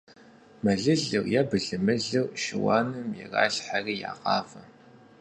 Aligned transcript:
Мэлылыр 0.63 1.25
е 1.39 1.41
былымылыр 1.49 2.27
шыуаным 2.41 3.09
иралъхьэри 3.21 3.95
ягъавэ. 4.09 4.61